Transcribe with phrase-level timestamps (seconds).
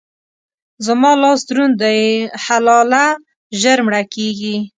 [0.85, 1.99] زما لاس دروند دی؛
[2.43, 3.05] حلاله
[3.61, 4.55] ژر مړه کېږي.